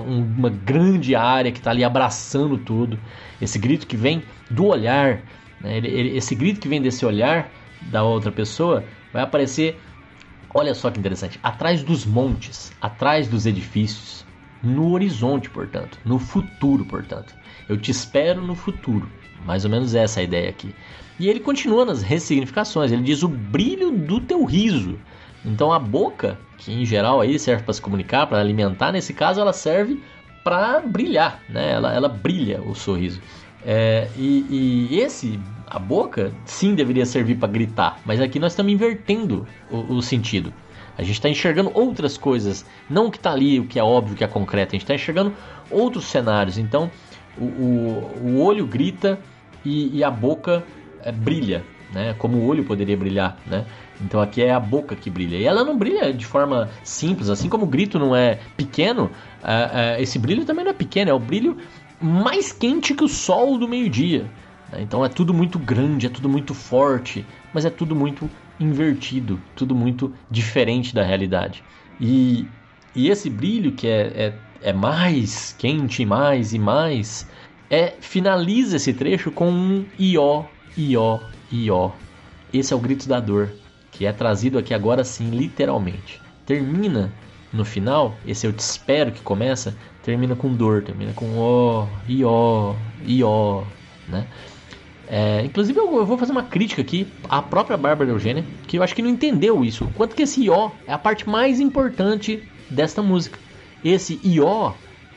[0.05, 2.99] uma grande área que está ali abraçando tudo.
[3.41, 5.21] Esse grito que vem do olhar,
[5.61, 5.79] né?
[5.79, 7.49] esse grito que vem desse olhar
[7.83, 9.79] da outra pessoa vai aparecer,
[10.53, 14.25] olha só que interessante, atrás dos montes, atrás dos edifícios,
[14.61, 17.33] no horizonte, portanto, no futuro, portanto.
[17.67, 19.09] Eu te espero no futuro.
[19.45, 20.73] Mais ou menos essa a ideia aqui.
[21.19, 22.91] E ele continua nas ressignificações.
[22.91, 24.99] Ele diz o brilho do teu riso.
[25.43, 29.41] Então a boca, que em geral aí serve para se comunicar, para alimentar, nesse caso
[29.41, 30.01] ela serve
[30.43, 31.71] para brilhar, né?
[31.71, 33.21] Ela, ela brilha o sorriso.
[33.65, 35.39] É, e, e, esse,
[35.71, 40.53] a boca, sim deveria servir para gritar, mas aqui nós estamos invertendo o, o sentido.
[40.97, 44.13] A gente está enxergando outras coisas, não o que está ali, o que é óbvio,
[44.13, 44.71] o que é concreto.
[44.71, 45.33] A gente está enxergando
[45.69, 46.57] outros cenários.
[46.57, 46.91] Então,
[47.37, 49.17] o, o, o olho grita
[49.63, 50.61] e, e a boca
[51.01, 52.13] é, brilha, né?
[52.17, 53.65] Como o olho poderia brilhar, né?
[54.01, 55.37] Então aqui é a boca que brilha.
[55.37, 59.09] E ela não brilha de forma simples, assim como o grito não é pequeno,
[59.41, 61.57] é, é, esse brilho também não é pequeno, é o brilho
[62.01, 64.29] mais quente que o sol do meio-dia.
[64.71, 64.81] Né?
[64.81, 68.29] Então é tudo muito grande, é tudo muito forte, mas é tudo muito
[68.59, 71.63] invertido, tudo muito diferente da realidade.
[71.99, 72.47] E,
[72.95, 74.01] e esse brilho que é,
[74.61, 77.27] é, é mais quente, mais e mais,
[77.69, 80.45] é finaliza esse trecho com um ió,
[80.77, 81.19] ió,
[81.51, 81.91] ió.
[82.53, 83.49] Esse é o grito da dor
[83.91, 86.21] que é trazido aqui agora sim, literalmente.
[86.45, 87.11] Termina
[87.53, 92.23] no final, esse eu te espero que começa, termina com dor, termina com ó, e
[92.23, 92.73] ó,
[93.05, 93.63] e ó,
[94.07, 94.25] né?
[95.13, 98.83] É, inclusive eu, eu, vou fazer uma crítica aqui à própria Bárbara Eugênia, que eu
[98.83, 99.91] acho que não entendeu isso.
[99.97, 103.37] Quanto que esse ó é a parte mais importante desta música.
[103.83, 104.71] Esse ió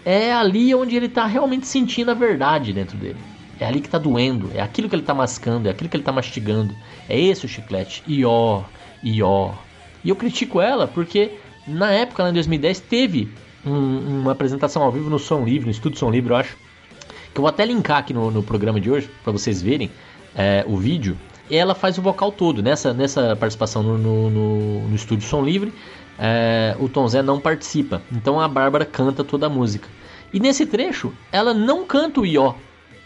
[0.05, 3.19] é ali onde ele está realmente sentindo a verdade dentro dele.
[3.61, 6.03] É ali que está doendo, é aquilo que ele está mascando, é aquilo que ele
[6.03, 6.75] está mastigando.
[7.09, 8.03] É esse o chiclete.
[8.09, 8.65] Ió,
[9.01, 9.53] ió.
[10.03, 11.31] E eu critico ela porque
[11.69, 13.29] na época, lá em 2010, teve
[13.65, 16.64] um, uma apresentação ao vivo no Som Livre, no Estúdio Som Livre, eu acho.
[17.35, 19.91] Que eu vou até linkar aqui no, no programa de hoje, para vocês verem
[20.37, 21.19] é, o vídeo.
[21.51, 22.63] Ela faz o vocal todo.
[22.63, 25.75] Nessa, nessa participação no, no, no, no Estúdio Som Livre,
[26.17, 28.01] é, o Tom Zé não participa.
[28.13, 29.89] Então a Bárbara canta toda a música.
[30.33, 32.55] E nesse trecho, ela não canta o ió.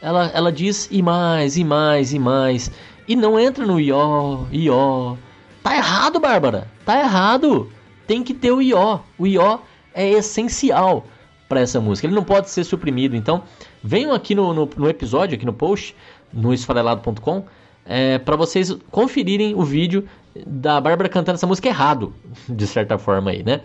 [0.01, 2.71] Ela, ela diz e mais, e mais, e mais.
[3.09, 5.17] E não entra no ió, ió.
[5.63, 6.69] Tá errado, Bárbara.
[6.85, 7.73] Tá errado.
[8.07, 9.01] Tem que ter o ió.
[9.17, 9.61] O ió
[9.95, 11.07] é essencial
[11.49, 12.07] para essa música.
[12.07, 13.17] Ele não pode ser suprimido.
[13.17, 13.43] Então,
[13.83, 15.95] venham aqui no, no, no episódio, aqui no post,
[16.33, 17.45] no esfarelado.com,
[17.85, 20.07] é, para vocês conferirem o vídeo
[20.47, 22.13] da Bárbara cantando essa música errado,
[22.49, 23.61] de certa forma aí, né?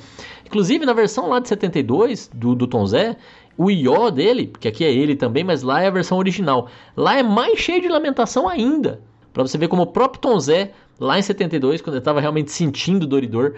[0.45, 3.17] Inclusive, na versão lá de 72 do, do Tom Zé,
[3.57, 6.69] o ió dele, porque aqui é ele também, mas lá é a versão original.
[6.95, 9.01] Lá é mais cheio de lamentação ainda.
[9.31, 12.51] Para você ver como o próprio Tom Zé, lá em 72, quando ele estava realmente
[12.51, 13.55] sentindo o Doridor,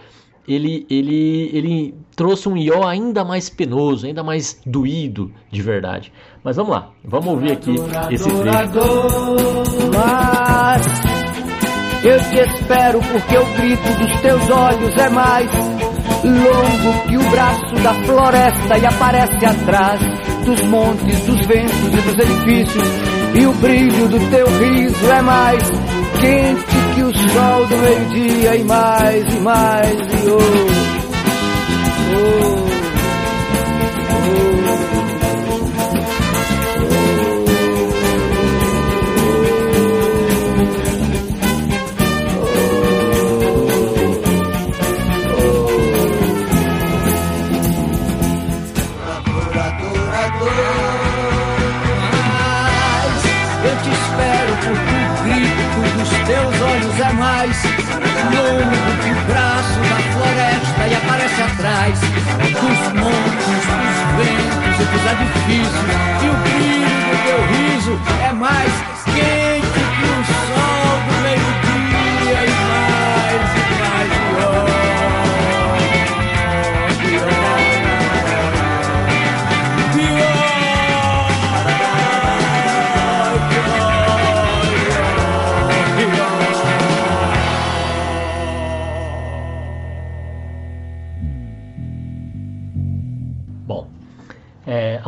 [0.47, 6.11] ele, ele, ele trouxe um ió ainda mais penoso, ainda mais doído de verdade.
[6.43, 7.75] Mas vamos lá, vamos ouvir aqui
[8.11, 8.79] esse trecho.
[12.03, 15.49] Eu te espero porque o grito dos teus olhos é mais
[16.23, 19.99] longo que o braço da floresta e aparece atrás
[20.45, 22.87] dos montes, dos ventos e dos edifícios.
[23.33, 25.63] E o brilho do teu riso é mais
[26.25, 30.39] quente que o sol do meio-dia e mais e mais e oh,
[32.17, 32.74] oh,
[61.95, 65.85] atrás dos montes, dos ventos e dos edifícios.
[66.21, 68.94] E o brilho do teu riso é mais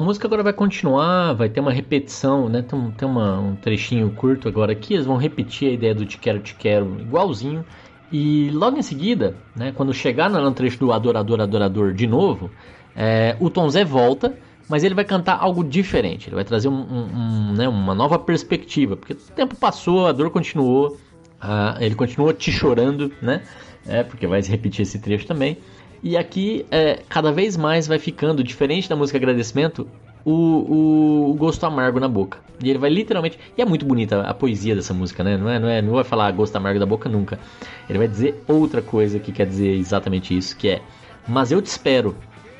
[0.07, 2.61] música agora vai continuar, vai ter uma repetição, né?
[2.61, 6.17] Tem, tem uma- um trechinho curto agora aqui, eles vão repetir a ideia do Te
[6.17, 7.65] Quero, Te Quero igualzinho.
[8.09, 12.49] E logo em seguida, né, quando chegar no trecho do Adorador, Adorador de novo,
[12.95, 14.33] é, o Tom Zé volta,
[14.69, 16.29] mas ele vai cantar algo diferente.
[16.29, 20.13] Ele vai trazer um- um- um, né, uma nova perspectiva, porque o tempo passou, a
[20.13, 20.97] dor continuou,
[21.41, 23.41] ah, ele continua te chorando, né?
[23.85, 25.57] É, porque vai se repetir esse trecho também.
[26.03, 29.87] E aqui, é, cada vez mais vai ficando, diferente da música Agradecimento,
[30.23, 32.39] o, o- o gosto amargo na boca.
[32.63, 33.39] E ele vai literalmente.
[33.57, 35.37] E é muito bonita a poesia dessa música, né?
[35.37, 37.39] Não, é, não, é, não vai falar gosto amargo da boca nunca.
[37.89, 40.81] Ele vai dizer outra coisa que quer dizer exatamente isso, que é.
[41.27, 42.15] Mas eu te espero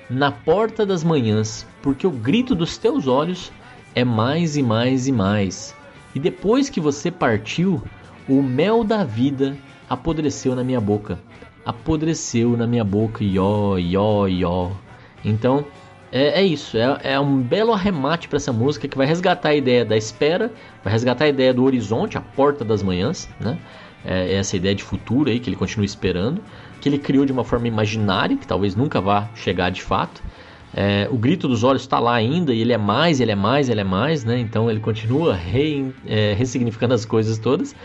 [0.10, 3.52] na porta das manhãs, porque o grito dos teus olhos
[3.94, 5.76] é mais e mais e mais.
[6.16, 7.82] E depois que você partiu,
[8.28, 9.58] o mel da vida
[9.90, 11.20] apodreceu na minha boca.
[11.68, 14.72] Apodreceu na minha boca, ió, ió, ió.
[15.24, 15.66] Então,
[16.12, 16.78] é, é isso.
[16.78, 20.52] É, é um belo arremate para essa música que vai resgatar a ideia da espera,
[20.84, 23.58] vai resgatar a ideia do horizonte, a porta das manhãs, né?
[24.06, 26.42] É essa ideia de futuro aí que ele continua esperando,
[26.80, 30.24] que ele criou de uma forma imaginária, que talvez nunca vá chegar de fato.
[30.74, 33.68] É, o grito dos olhos está lá ainda e ele é mais, ele é mais,
[33.68, 34.40] ele é mais, né?
[34.40, 37.76] Então ele continua re, é, ressignificando as coisas todas.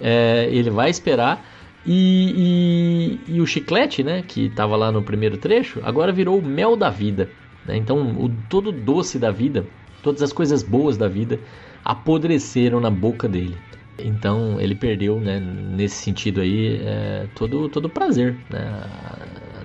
[0.00, 1.44] É, ele vai esperar.
[1.84, 6.46] E, e- e o chiclete, né, que estava lá no primeiro trecho, agora virou o
[6.46, 7.34] mel da vida.
[7.64, 7.76] né?
[7.76, 9.70] Então o, todo o doce da vida,
[10.02, 11.40] todas as coisas boas da vida
[11.84, 13.62] apodreceram na boca dele.
[13.98, 18.60] Então ele perdeu, né, nesse sentido aí, é, todo todo o prazer, né,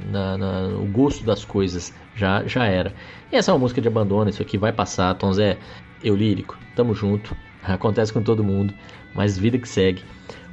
[0.06, 2.94] na- na- o gosto das coisas já já era.
[3.32, 5.14] E essa é uma música de abandono, isso aqui vai passar.
[5.16, 5.60] Tom Zé,
[6.02, 8.74] eu lírico, tamo junto, acontece com todo mundo,
[9.14, 10.04] mas vida que segue.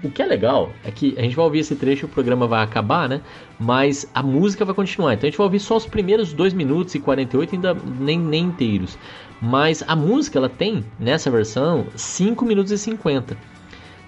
[0.06, 2.62] O que é legal é que a gente vai ouvir esse trecho, o programa vai
[2.62, 3.20] acabar, né?
[3.58, 5.14] Mas a música vai continuar.
[5.14, 8.44] Então a gente vai ouvir só os primeiros 2 minutos e 48, ainda nem, nem
[8.44, 8.96] inteiros.
[9.42, 13.36] Mas a música ela tem, nessa versão, 5 minutos e 50.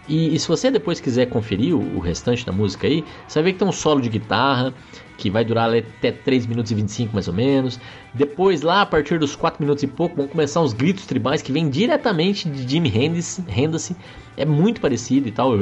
[0.08, 3.44] E, e se você depois quiser conferir o, o restante da música aí, você vai
[3.44, 4.72] ver que tem um solo de guitarra
[5.18, 7.78] que vai durar até 3 minutos e 25 mais ou menos.
[8.14, 11.52] Depois, lá a partir dos 4 minutos e pouco, vão começar os gritos tribais que
[11.52, 13.40] vêm diretamente de Hendrix.
[13.48, 13.92] Hendrix.
[14.36, 15.54] É muito parecido e tal.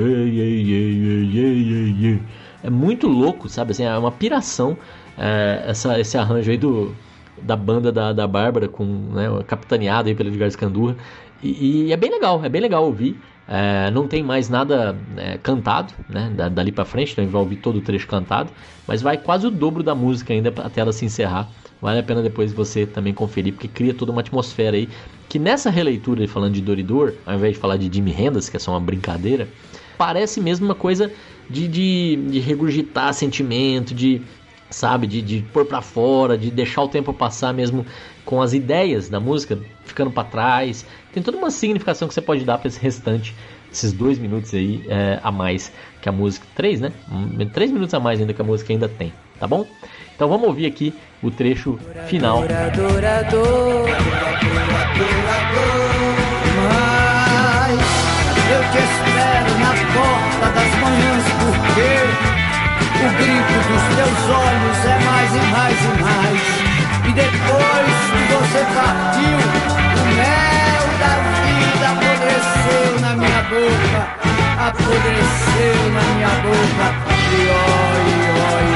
[2.63, 3.73] É muito louco, sabe?
[3.73, 4.77] Assim, é uma piração
[5.17, 6.95] é, essa, esse arranjo aí do,
[7.41, 10.97] da banda da, da Bárbara, com, né, capitaneado aí pelo Edgar Scandurra.
[11.43, 13.19] E, e é bem legal, é bem legal ouvir.
[13.49, 16.31] É, não tem mais nada é, cantado, né?
[16.35, 18.53] da- Dali pra frente, então ouvir todo o trecho cantado,
[18.87, 21.49] mas vai quase o dobro da música ainda até ela se encerrar.
[21.81, 24.89] Vale a pena depois você também conferir, porque cria toda uma atmosfera aí.
[25.29, 28.61] Que nessa releitura, falando de Doridor, ao invés de falar de Jimi Hendrix, que é
[28.61, 29.49] só uma brincadeira,
[29.97, 31.13] parece mesmo uma coisa
[31.49, 34.23] de, de, de regurgitar sentimento, de
[34.71, 37.87] sabe, de, de pôr pra fora, de deixar o tempo passar mesmo
[38.25, 40.85] com as ideias da música ficando pra trás.
[41.13, 43.35] Tem toda uma significação que você pode dar pra esse restante,
[43.73, 46.93] esses dois minutos aí é, a mais que a música, três, né?
[47.11, 49.67] Um, Três minutos a mais ainda que a música ainda tem, tá bom?
[50.15, 52.43] Então vamos ouvir aqui o trecho final.
[52.43, 54.26] Eu
[63.19, 66.43] grito dos teus olhos é mais e mais e mais.
[67.05, 69.39] E depois que você partiu,
[69.97, 74.01] o mel da vida apodreceu na minha boca,
[74.69, 76.87] apodreceu na minha boca.
[77.33, 78.07] E oi,
[78.55, 78.76] oi,